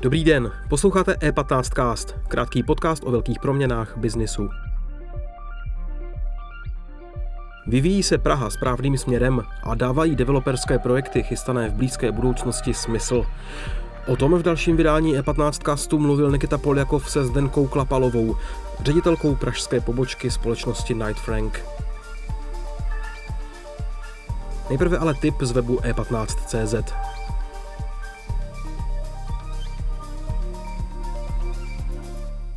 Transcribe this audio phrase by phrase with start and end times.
[0.00, 4.48] Dobrý den, posloucháte E15cast, krátký podcast o velkých proměnách biznisu.
[7.66, 13.26] Vyvíjí se Praha správným směrem a dávají developerské projekty chystané v blízké budoucnosti smysl.
[14.06, 18.36] O tom v dalším vydání E15 castu mluvil Nikita Poljakov se Zdenkou Klapalovou,
[18.82, 21.64] ředitelkou pražské pobočky společnosti Night Frank.
[24.68, 27.13] Nejprve ale tip z webu e15.cz.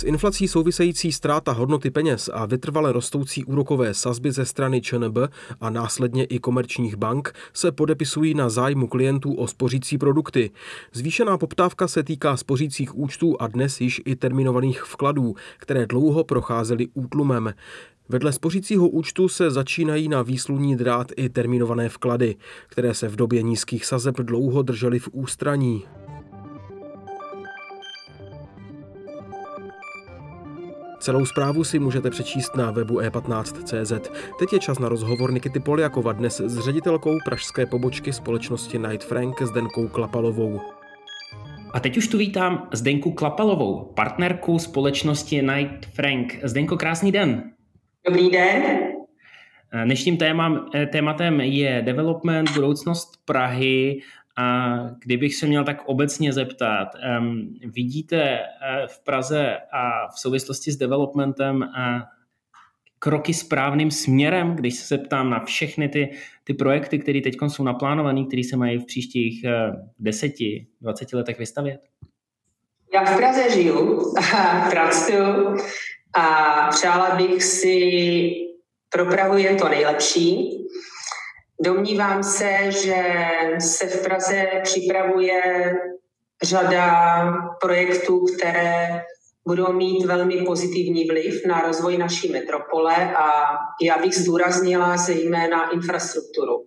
[0.00, 5.18] S inflací související ztráta hodnoty peněz a vytrvale rostoucí úrokové sazby ze strany ČNB
[5.60, 10.50] a následně i komerčních bank se podepisují na zájmu klientů o spořící produkty.
[10.92, 16.88] Zvýšená poptávka se týká spořících účtů a dnes již i terminovaných vkladů, které dlouho procházely
[16.94, 17.54] útlumem.
[18.08, 22.36] Vedle spořícího účtu se začínají na výsluní drát i terminované vklady,
[22.68, 25.84] které se v době nízkých sazeb dlouho držely v ústraní.
[31.00, 34.10] Celou zprávu si můžete přečíst na webu e15.cz.
[34.38, 39.42] Teď je čas na rozhovor Nikity Poliakova dnes s ředitelkou pražské pobočky společnosti Night Frank
[39.42, 40.60] Zdenkou Klapalovou.
[41.72, 46.38] A teď už tu vítám Zdenku Klapalovou, partnerku společnosti Night Frank.
[46.42, 47.42] Zdenko, krásný den.
[48.06, 48.62] Dobrý den.
[49.84, 54.00] Dnešním témam, tématem je development, budoucnost Prahy
[54.40, 56.88] a kdybych se měl tak obecně zeptat,
[57.64, 62.02] vidíte uh, v Praze a v souvislosti s developmentem uh,
[62.98, 66.10] kroky správným směrem, když se zeptám na všechny ty,
[66.44, 71.38] ty projekty, které teď jsou naplánované, které se mají v příštích uh, deseti, dvaceti letech
[71.38, 71.80] vystavět?
[72.94, 75.56] Já v Praze žiju a pracuju
[76.14, 78.30] a přála bych si
[78.88, 80.56] pro Prahu jen to nejlepší.
[81.62, 83.04] Domnívám se, že
[83.58, 85.40] se v Praze připravuje
[86.42, 87.24] řada
[87.60, 89.02] projektů, které
[89.46, 96.66] budou mít velmi pozitivní vliv na rozvoj naší metropole a já bych zdůraznila zejména infrastrukturu.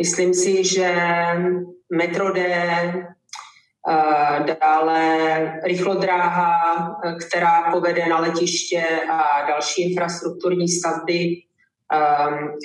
[0.00, 0.94] Myslím si, že
[1.92, 3.06] metro D, eh,
[4.60, 6.56] dále rychlodráha,
[7.26, 11.45] která povede na letiště a další infrastrukturní stavby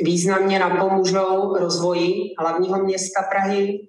[0.04, 3.88] významně napomůžou rozvoji hlavního města Prahy.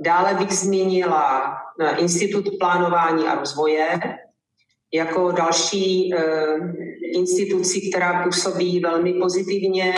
[0.00, 4.00] Dále bych zmínila eh, Institut plánování a rozvoje
[4.94, 6.74] jako další ehm,
[7.14, 9.94] instituci, která působí velmi pozitivně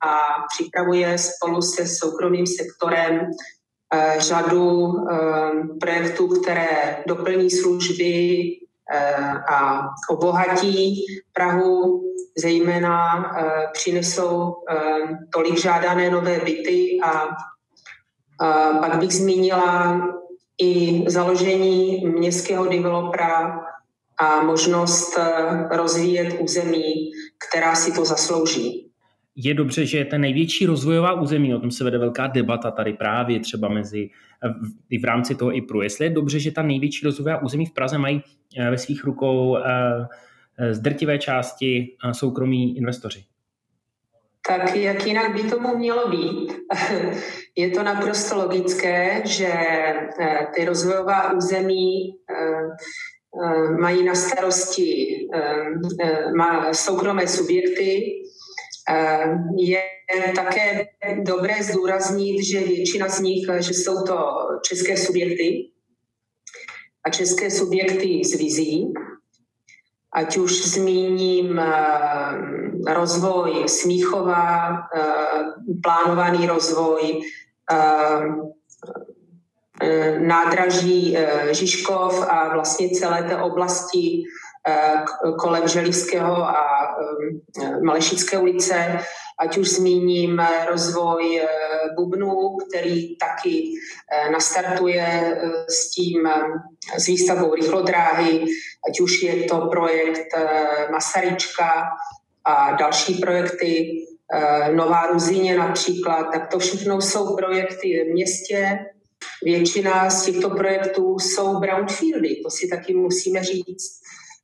[0.00, 0.18] a
[0.54, 3.20] připravuje spolu se soukromým sektorem
[3.94, 8.46] eh, řadu ehm, projektů, které doplní služby
[8.92, 9.14] eh,
[9.52, 12.02] a obohatí Prahu
[12.38, 20.00] zejména uh, přinesou uh, tolik žádané nové byty a uh, pak bych zmínila
[20.62, 23.60] i založení městského developera
[24.20, 25.18] a možnost
[25.70, 27.10] rozvíjet území,
[27.48, 28.90] která si to zaslouží.
[29.36, 33.40] Je dobře, že ten největší rozvojová území, o tom se vede velká debata tady právě
[33.40, 34.10] třeba mezi,
[34.90, 35.82] i v rámci toho IPRu.
[35.82, 38.22] Jestli je dobře, že ta největší rozvojová území v Praze mají
[38.70, 40.06] ve svých rukou Eh,
[40.70, 43.24] z drtivé části eh, soukromí investoři?
[44.48, 46.56] Tak jak jinak by tomu mělo být?
[47.56, 52.16] Je to naprosto logické, že eh, ty rozvojová území
[53.80, 55.16] mají na starosti
[56.72, 58.12] soukromé subjekty.
[59.56, 59.82] Je
[60.36, 60.86] také
[61.22, 64.18] dobré zdůraznit, že většina z nich, že jsou to
[64.68, 65.70] české subjekty
[67.06, 68.92] a české subjekty z vizí,
[70.16, 71.68] ať už zmíním eh,
[72.88, 75.04] rozvoj Smíchova, eh,
[75.84, 78.22] plánovaný rozvoj eh,
[80.18, 81.16] nádraží
[81.52, 84.24] Žižkov a vlastně celé té oblasti
[85.38, 86.96] kolem Želivského a
[87.84, 88.98] Malešické ulice,
[89.38, 91.40] ať už zmíním rozvoj
[91.96, 93.72] Bubnu, který taky
[94.32, 95.38] nastartuje
[95.68, 96.28] s tím,
[96.98, 98.44] s výstavbou rychlodráhy,
[98.88, 100.26] ať už je to projekt
[100.92, 101.82] Masaryčka
[102.44, 104.02] a další projekty,
[104.74, 108.78] Nová Ruzině například, tak to všechno jsou projekty v městě.
[109.44, 114.00] Většina z těchto projektů jsou brownfieldy, to si taky musíme říct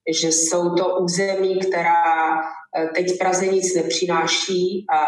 [0.09, 5.05] že jsou to území, která eh, teď v Praze nic nepřináší a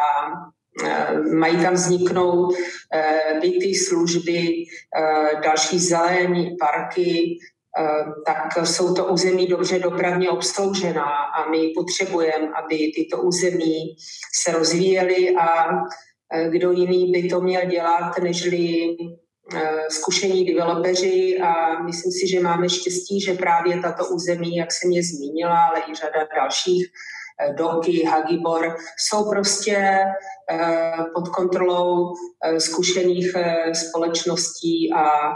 [0.84, 2.54] eh, mají tam vzniknout
[2.94, 4.64] eh, byty, služby,
[5.44, 7.38] další zelení, parky,
[8.26, 13.96] tak jsou to území dobře dopravně obsloužená a my potřebujeme, aby tyto území
[14.40, 15.66] se rozvíjely a
[16.50, 18.96] kdo jiný by to měl dělat, nežli
[19.90, 25.02] zkušení developeři a myslím si, že máme štěstí, že právě tato území, jak jsem je
[25.02, 26.86] zmínila, ale i řada dalších,
[27.40, 29.76] Eh, Doky, Hagibor, jsou prostě
[30.50, 32.14] eh, pod kontrolou
[32.44, 33.32] eh, zkušených
[33.72, 35.32] společností a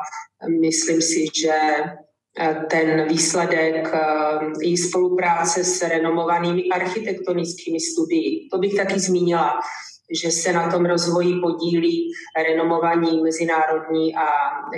[0.60, 1.58] myslím si, že
[2.70, 3.88] ten výsledek
[4.62, 9.60] i spolupráce s renomovanými architektonickými studii, to bych taky zmínila,
[10.22, 12.12] že se na tom rozvoji podílí
[12.48, 14.26] renomovaní mezinárodní a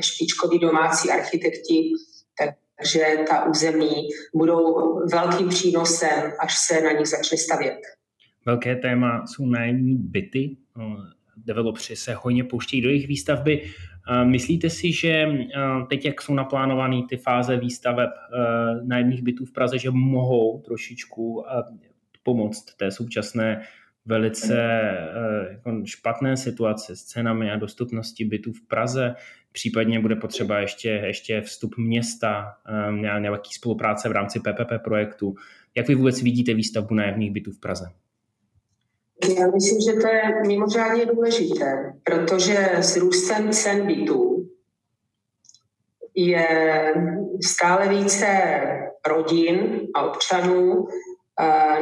[0.00, 1.92] špičkoví domácí architekti,
[2.92, 7.78] že ta území budou velkým přínosem, až se na nich začne stavět.
[8.46, 10.56] Velké téma jsou nájemní byty.
[11.36, 13.70] Developři se hojně pouštějí do jejich výstavby.
[14.24, 15.26] Myslíte si, že
[15.88, 18.10] teď, jak jsou naplánovány ty fáze výstaveb
[18.82, 21.44] nájemních bytů v Praze, že mohou trošičku
[22.22, 23.62] pomoct té současné
[24.06, 24.80] velice
[25.50, 29.14] jako špatné situace s cenami a dostupností bytů v Praze?
[29.52, 35.34] Případně bude potřeba ještě, ještě vstup města, ehm, nějaký spolupráce v rámci PPP projektu.
[35.74, 37.86] Jak vy vůbec vidíte výstavbu nájemních bytů v Praze?
[39.38, 44.48] Já myslím, že to je mimořádně důležité, protože s růstem cen bytů
[46.14, 46.46] je
[47.42, 48.26] stále více
[49.06, 50.92] rodin a občanů eh,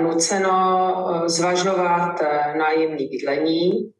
[0.02, 0.94] nuceno
[1.24, 3.92] eh, zvažovat eh, nájemní bydlení,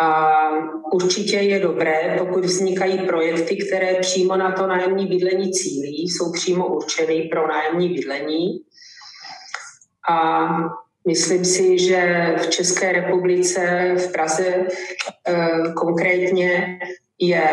[0.00, 0.50] a
[0.92, 6.66] určitě je dobré, pokud vznikají projekty, které přímo na to nájemní bydlení cílí, jsou přímo
[6.66, 8.60] určeny pro nájemní bydlení.
[10.10, 10.46] A
[11.08, 14.66] myslím si, že v České republice, v Praze
[15.28, 16.78] eh, konkrétně,
[17.18, 17.44] je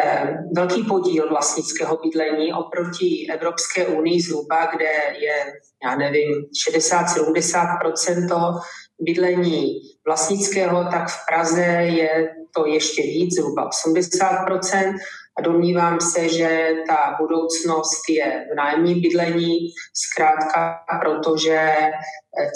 [0.56, 5.54] velký podíl vlastnického bydlení oproti Evropské unii zhruba, kde je,
[5.84, 8.60] já nevím, 60-70 toho
[9.00, 14.94] bydlení vlastnického, tak v Praze je to ještě víc, zhruba 80%
[15.38, 19.58] a domnívám se, že ta budoucnost je v nájemním bydlení,
[19.94, 21.76] zkrátka protože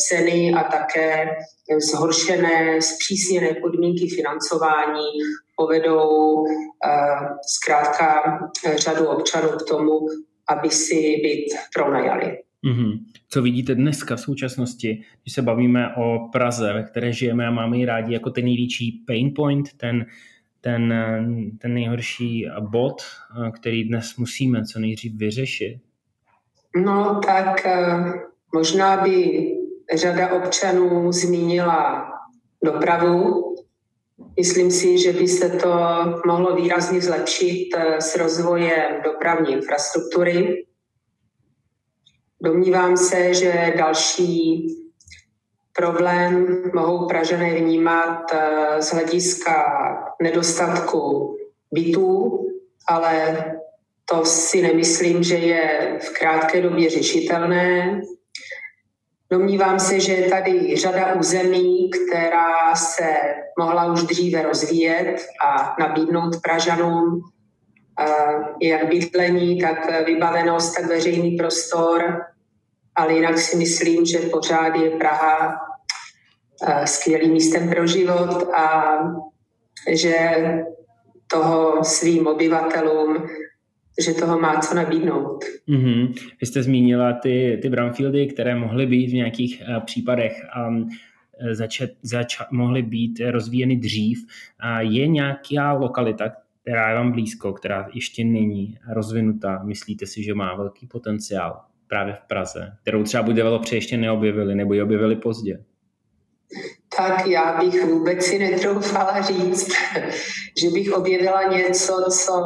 [0.08, 1.30] ceny a také
[1.92, 5.08] zhoršené, zpřísněné podmínky financování
[5.56, 6.90] povedou eh,
[7.48, 8.40] zkrátka
[8.76, 10.00] řadu občanů k tomu,
[10.50, 12.38] aby si byt pronajali.
[12.66, 13.00] Mm-hmm.
[13.30, 17.78] Co vidíte dneska v současnosti, když se bavíme o Praze, ve které žijeme a máme
[17.78, 20.06] ji rádi jako ten největší pain point, ten,
[20.62, 20.94] ten,
[21.62, 23.02] ten nejhorší bod,
[23.56, 25.78] který dnes musíme co nejdřív vyřešit?
[26.76, 28.14] No tak eh,
[28.54, 29.46] možná by
[29.96, 32.10] řada občanů zmínila
[32.64, 33.55] dopravu.
[34.40, 35.74] Myslím si, že by se to
[36.26, 40.66] mohlo výrazně zlepšit eh, s rozvojem dopravní infrastruktury.
[42.42, 44.68] Domnívám se, že další
[45.74, 49.54] problém mohou Pražané vnímat eh, z hlediska
[50.22, 51.36] nedostatku
[51.72, 52.40] bytů,
[52.88, 53.46] ale
[54.06, 58.02] to si nemyslím, že je v krátké době řešitelné.
[59.36, 63.08] Domnívám se, že je tady řada území, která se
[63.60, 67.22] mohla už dříve rozvíjet a nabídnout Pražanům
[68.00, 68.06] eh,
[68.62, 72.22] jak bydlení, tak vybavenost, tak veřejný prostor,
[72.96, 75.56] ale jinak si myslím, že pořád je Praha
[76.68, 78.98] eh, skvělým místem pro život a
[79.90, 80.18] že
[81.28, 83.28] toho svým obyvatelům,
[84.04, 85.44] že toho má co nabídnout.
[85.70, 86.14] Mm-hmm.
[86.42, 90.90] Vy jste zmínila ty, ty brownfieldy, které mohly být v nějakých uh, případech um,
[91.52, 94.20] začet, zač, mohly být rozvíjeny dřív.
[94.64, 99.64] Uh, je nějaká lokalita, která je vám blízko, která ještě není rozvinutá?
[99.64, 101.62] Myslíte si, že má velký potenciál?
[101.88, 105.64] právě v Praze, kterou třeba buď developři ještě neobjevili, nebo ji objevili pozdě?
[106.98, 109.68] Tak já bych vůbec si netroufala říct,
[110.62, 112.44] že bych objevila něco, co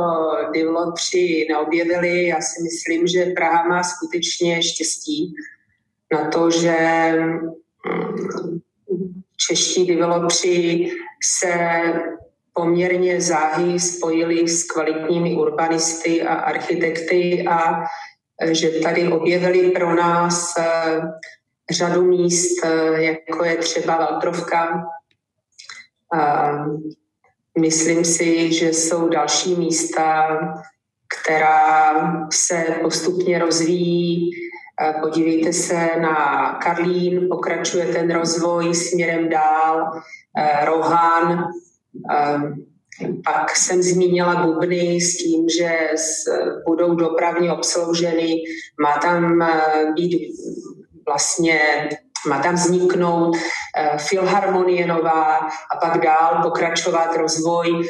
[0.53, 2.27] developři neobjevili.
[2.27, 5.33] Já si myslím, že Praha má skutečně štěstí
[6.13, 6.77] na to, že
[7.85, 8.59] mm,
[9.47, 10.89] čeští developři
[11.23, 11.53] se
[12.53, 17.83] poměrně záhy spojili s kvalitními urbanisty a architekty a
[18.51, 20.53] že tady objevili pro nás
[21.71, 24.83] řadu míst, eh, jako je třeba Valtrovka.
[27.59, 30.27] Myslím si, že jsou další místa,
[31.21, 34.31] která se postupně rozvíjí.
[34.81, 36.15] Eh, podívejte se na
[36.63, 40.01] Karlín, pokračuje ten rozvoj směrem dál,
[40.65, 41.43] Rohan,
[43.25, 45.89] pak jsem zmínila Bubny s tím, že
[46.65, 48.35] budou dopravně obslouženy.
[48.81, 49.39] Má tam
[49.95, 50.33] být
[51.05, 51.89] vlastně
[52.27, 55.37] má tam vzniknout uh, filharmonie nová
[55.71, 57.83] a pak dál pokračovat rozvoj uh,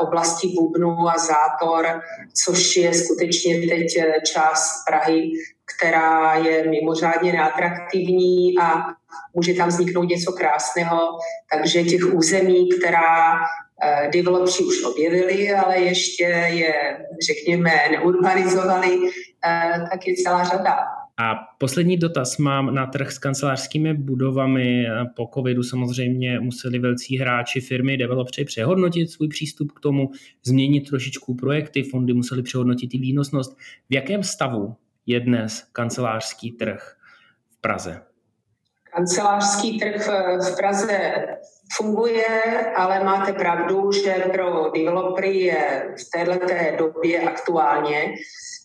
[0.00, 2.00] oblasti bubnu a zátor,
[2.44, 3.86] což je skutečně teď
[4.32, 5.30] část Prahy,
[5.76, 8.82] která je mimořádně neatraktivní a
[9.34, 11.18] může tam vzniknout něco krásného.
[11.52, 18.98] Takže těch území, která uh, developři už objevili, ale ještě je, řekněme, neurbanizovali,
[19.90, 21.01] tak je celá řada.
[21.22, 24.86] A poslední dotaz mám na trh s kancelářskými budovami.
[25.16, 30.10] Po covidu samozřejmě museli velcí hráči, firmy, developři přehodnotit svůj přístup k tomu,
[30.44, 33.56] změnit trošičku projekty, fondy museli přehodnotit i výnosnost.
[33.90, 34.74] V jakém stavu
[35.06, 36.96] je dnes kancelářský trh
[37.50, 38.02] v Praze?
[38.96, 40.08] Kancelářský trh
[40.52, 41.12] v Praze
[41.76, 42.26] funguje,
[42.76, 46.46] ale máte pravdu, že pro developery je v této
[46.78, 48.14] době aktuálně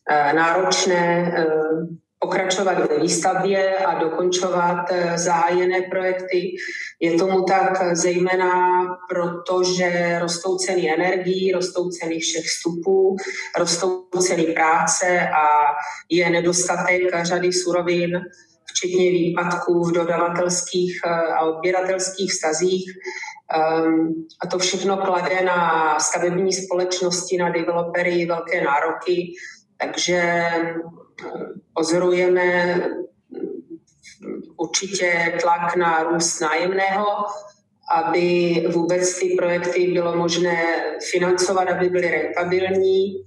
[0.10, 6.56] eh, náročné eh, pokračovat ve výstavbě a dokončovat eh, zahájené projekty.
[7.00, 13.16] Je tomu tak zejména proto, že rostou ceny energií, rostou ceny všech vstupů,
[13.58, 15.46] rostou ceny práce a
[16.10, 18.22] je nedostatek řady surovin,
[18.66, 22.92] včetně výpadků v dodavatelských eh, a odběratelských stazích.
[23.56, 29.34] Ehm, a to všechno klade na stavební společnosti, na developery velké nároky,
[29.82, 30.44] takže
[31.74, 32.76] pozorujeme
[34.58, 37.06] určitě tlak na růst nájemného,
[37.96, 40.64] aby vůbec ty projekty bylo možné
[41.12, 43.24] financovat, aby byly rentabilní.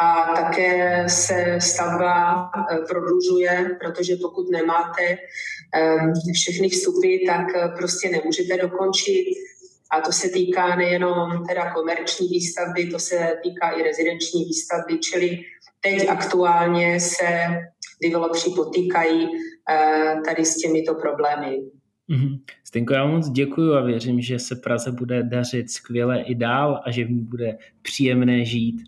[0.00, 5.96] A také se stavba eh, prodlužuje, protože pokud nemáte eh,
[6.34, 9.24] všechny vstupy, tak eh, prostě nemůžete dokončit.
[9.90, 15.38] A to se týká nejenom teda komerční výstavby, to se týká i rezidenční výstavby, čili
[15.80, 17.24] teď aktuálně se
[18.02, 19.28] developři potýkají
[19.70, 21.58] eh, tady s těmito problémy.
[22.10, 22.40] Mm-hmm.
[22.64, 26.90] Stenko, já moc děkuji a věřím, že se Praze bude dařit skvěle i dál a
[26.90, 28.82] že v ní bude příjemné žít.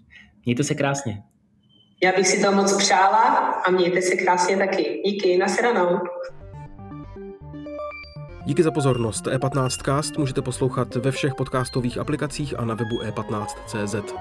[0.44, 1.22] Mějte se krásně.
[2.02, 3.26] Já bych si to moc přála
[3.66, 5.02] a mějte se krásně taky.
[5.04, 5.98] Díky, nasranou.
[8.44, 9.26] Díky za pozornost.
[9.26, 14.14] E15cast můžete poslouchat ve všech podcastových aplikacích a na webu e15.cz.